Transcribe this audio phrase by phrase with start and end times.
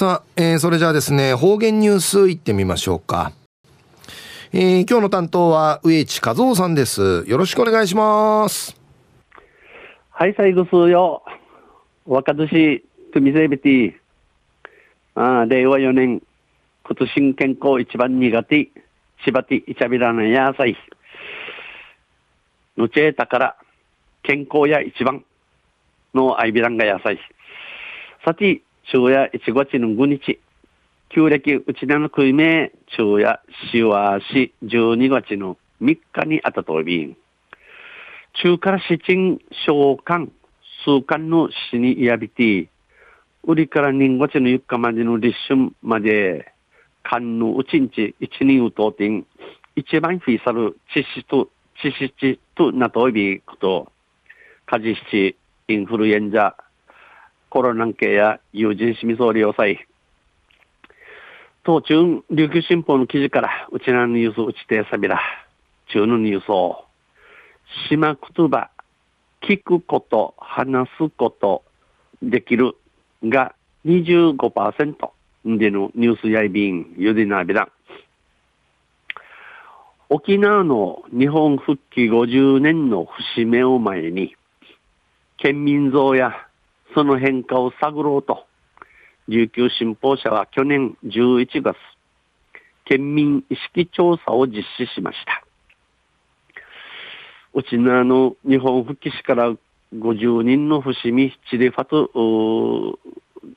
[0.00, 3.32] さあ、えー、それじゃあですね、方言ニュースいってみましょうか。
[4.50, 7.22] えー、今日の担当は植地和夫さんです。
[7.26, 8.74] よろしくお願いします。
[10.08, 11.22] はい、最後数よ。
[12.06, 12.82] 若年、
[13.12, 14.00] とみせびて、
[15.16, 16.22] あ令和4年、
[16.82, 18.70] 今年健康一番苦手、
[19.22, 20.78] しばていちゃびらなやさい。
[22.78, 23.56] のちえたから、
[24.22, 25.26] 健康や一番
[26.14, 27.18] のアイビランがやさい。
[28.24, 28.62] さて、
[28.92, 30.40] 昼夜1月の5日、
[31.10, 37.16] 旧暦うちなの食いめ、昼夜しわし12月の3日にあたとびん。
[38.42, 40.28] 中から七鎮召喚、
[40.84, 42.68] 数巻の死にやびて、
[43.44, 46.52] 売りから人月の4日までの立春まで、
[47.04, 49.24] 間のうちんち一人うとうてん、
[49.76, 51.48] 一番フィーサル、知識と、
[51.80, 53.92] 知識となといびこと、
[54.66, 55.36] カジシチ、
[55.68, 56.56] インフルエンザ、
[57.50, 59.84] コロナン系や友人市民総理要塞。
[61.64, 65.20] 当中、琉球新報の記事から、うちなのニュースうちてさびら、
[65.88, 66.84] 中のニュースを、
[67.88, 68.70] 島言葉、
[69.42, 71.64] 聞くこと、話すこと、
[72.22, 72.76] できる
[73.24, 73.54] が
[73.84, 75.10] 25%
[75.44, 77.68] でのニュースやいびん、ゆでなびら。
[80.08, 84.36] 沖縄の日本復帰50年の節目を前に、
[85.36, 86.46] 県民像や
[86.94, 88.46] その変化を探ろうと、
[89.28, 91.76] 琉球新報社は去年11月、
[92.84, 95.44] 県民意識調査を実施しました。
[97.52, 99.52] うちのあの日本復帰史から
[99.94, 102.98] 50人の節目、チリファト、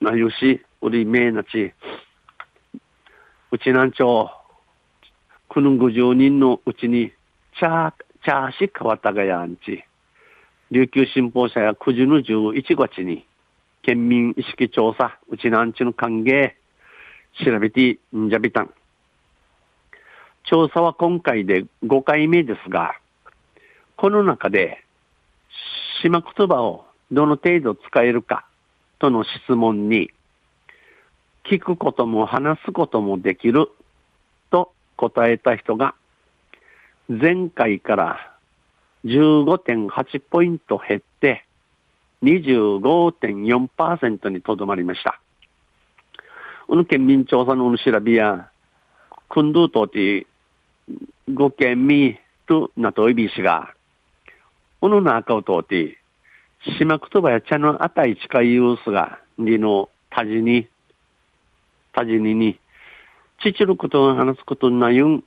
[0.00, 1.72] なゆし、うりめいなち、
[3.52, 4.30] うちなんちょ
[5.50, 7.12] う、くぬん50人のうちに、
[7.58, 7.92] チャー、
[8.24, 9.84] チャーしかわたがやんち、
[10.72, 13.24] 琉球新報社や9時の11月に、
[13.82, 16.54] 県民意識調査、うちなんちの歓迎、
[17.44, 18.74] 調べてんじゃびたん。
[20.42, 22.96] 調査は今回で5回目ですが、
[23.96, 24.82] この中で、
[26.02, 28.44] 島言葉をどの程度使えるか
[28.98, 30.10] との質問に、
[31.48, 33.68] 聞くことも話すこともできる
[34.50, 35.94] と答えた人が、
[37.08, 38.35] 前回から
[39.06, 41.44] 15.8ポイント減って
[42.22, 45.20] 25.4%にとどまりました。
[46.66, 48.50] この県民調査の調べや、
[49.28, 50.26] クンドゥトティ
[51.30, 52.18] 5県民
[52.48, 53.74] となといびしが、
[54.80, 55.98] この中を通って、
[56.78, 60.66] 島言葉や茶のあたい近い様子が、りの、たじに、
[61.92, 62.58] たじにに、
[63.42, 65.24] ちちることを話すことなゆん、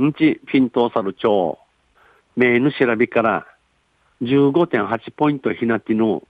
[0.00, 1.58] んち、ピントをさる町、
[2.36, 3.46] 名の調べから
[4.22, 6.22] 15.8ポイントひなての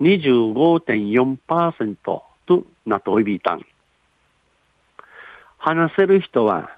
[0.00, 2.24] 25.4%と
[2.86, 3.64] なといびいたん。
[5.58, 6.76] 話せる人は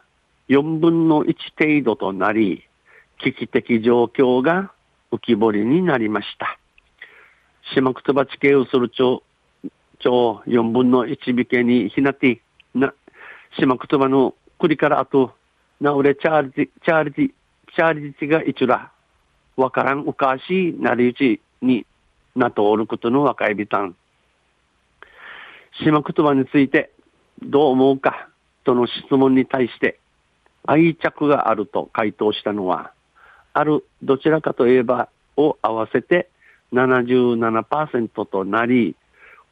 [0.49, 2.65] 4分の1程度となり、
[3.19, 4.73] 危機的状況が
[5.13, 6.59] 浮き彫りになりました。
[7.75, 9.23] 島くとば地形をする町、
[10.01, 12.41] 町4分の1引けにひなて、
[12.75, 12.93] な、
[13.59, 15.33] 島くとばの栗からあと、
[15.81, 17.31] なうれチャーリティ、チャーリティ、
[17.75, 18.91] チャーリティが一ら、
[19.57, 21.87] わからんおかしいなりうちに
[22.37, 23.97] なとおることの若いびたん。
[25.83, 26.91] 島言葉について
[27.41, 28.29] どう思うか
[28.65, 29.99] との質問に対して
[30.67, 32.93] 愛着があると回答したのは、
[33.55, 36.29] あるどちらかといえばを合わせて
[36.73, 38.97] 77%となり、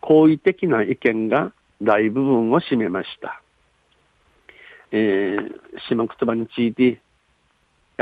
[0.00, 1.52] 好意的な意見が
[1.82, 3.42] 大部分を占めました。
[4.92, 5.52] えー、
[5.88, 7.00] 島言葉について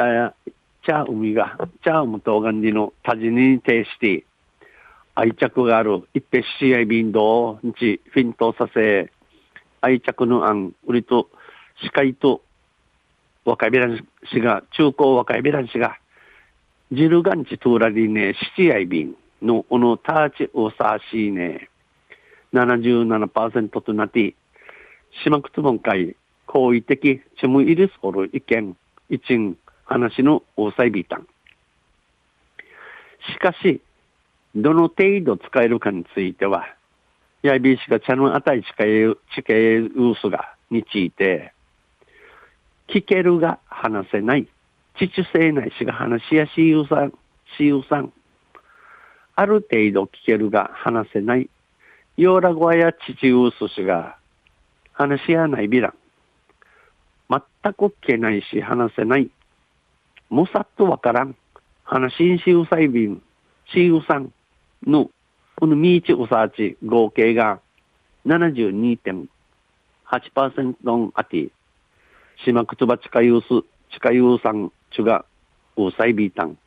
[0.07, 0.35] や
[0.85, 4.25] チャー海が、チャームとがんりの多治に呈して、
[5.15, 9.11] 愛着がある一平試合便道にちフィントさせ、
[9.81, 11.29] 愛着の案、売りと、
[11.83, 12.43] 司会と、
[13.45, 13.97] 若いべらん
[14.33, 15.99] しが、中高若いべらんしが、
[16.93, 21.69] ジルガンチトゥーラリネ、七合便のおのターチオサーシーネ、
[22.53, 24.35] 77%となって、
[25.25, 26.17] 島くつもんかい、
[26.47, 28.77] 好意的、チムイリスホル意見、
[29.11, 31.27] 一員、話の大細ビータン。
[33.33, 33.81] しかし、
[34.55, 36.67] どの程度使えるかについては、
[37.43, 41.53] やびしが茶のあたい地形、地形ウースが、について、
[42.89, 44.47] 聞けるが話せない、
[44.97, 47.11] 父性ないしが話しやしゆうさん、
[47.57, 48.13] しゆうさん、
[49.37, 51.49] ある程度聞けるが話せない、
[52.19, 54.17] ヨーラゴアや父ウースしが
[54.93, 55.95] 話しやないビラン、
[57.31, 59.31] 全く聞けないし話せない、
[60.31, 61.35] もさっとわからん。
[61.85, 63.23] 話しんしうさいびん、
[63.73, 64.31] しうさん
[64.87, 65.11] の、
[65.57, 67.61] このみいちうさち合計が
[68.27, 71.49] 72.8%あて、
[72.45, 73.47] 島くつばちかゆうす、
[73.91, 75.25] ちかゆうさん、ちゅが、
[75.77, 76.59] うさいびいたん。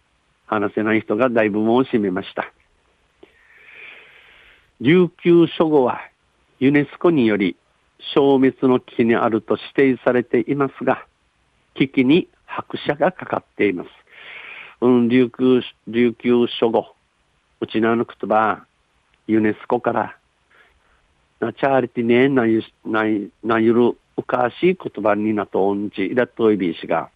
[0.47, 2.51] 話せない人が大部分を占めました。
[4.81, 6.01] 琉球諸語は
[6.59, 7.55] ユネスコにより
[8.15, 11.05] 消滅の危機にあると指定されていますが、
[11.75, 13.89] 危機に拍車がかかっています。
[14.81, 16.85] うん、琉球、琉球諸語、
[17.61, 18.65] うちなのくとば、
[19.27, 20.17] ユネスコから、
[21.39, 23.03] なチャーリティねなゆ、な
[23.43, 27.09] なゆる、うかしい言葉になとおんち、いらっといびしが、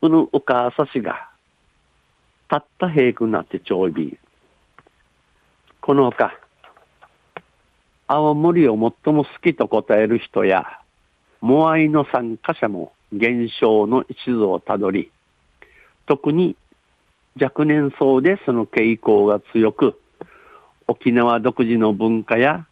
[0.00, 1.28] うぬうかさしが、
[2.48, 4.18] たった平くなってちょいび。
[5.82, 6.38] このほか、
[8.06, 8.72] 青森を
[9.04, 10.80] 最も好きと答える人や、
[11.40, 15.10] モアイの参加者も減少の一途をたどり、
[16.06, 16.56] 特に
[17.40, 20.00] 若年層でその傾向が強く、
[20.86, 22.66] 沖縄独自の文化や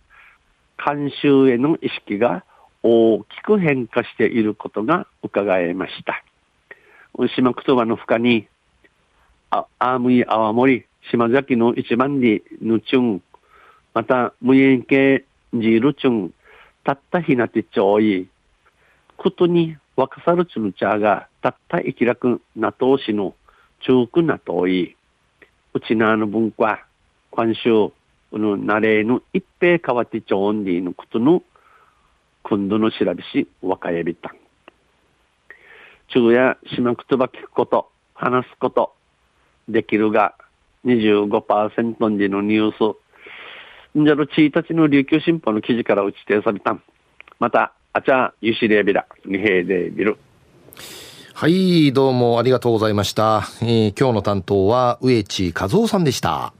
[0.78, 2.44] 慣習への意識が
[2.82, 6.24] 大きく変化していることが伺えました。
[7.36, 8.46] 島言葉の深に、
[9.50, 13.22] あ、あむいあわもり、島崎の一番にぬちゅん、
[13.94, 16.32] また、無縁系じるちゅん、
[16.84, 18.28] たったひなてちょうい、
[19.16, 23.34] ことに若さるちぬちゃが、たった生きらくなとうしの、
[23.86, 24.96] 中くなとい、
[25.74, 26.84] うちなの文化、
[27.32, 27.92] 慣習、
[28.32, 31.42] のなれぬ一平変わってちょんりのことの、
[32.42, 34.36] 今度の調べし、若やびたん。
[36.08, 38.94] 昼夜、島くとば聞くこと、話すこと、
[39.68, 40.34] できるが
[40.84, 42.94] 25%にのニュー
[43.94, 43.98] ス。
[43.98, 46.82] んじゃろ1日の琉球新報の記事から打ち定されたん。
[47.38, 50.16] また、あちゃ、ゆしれびら、にへいでびる。
[51.34, 53.48] はい、どうもありがとうございました。
[53.62, 56.52] えー、今日の担当は、植地和夫さんでした。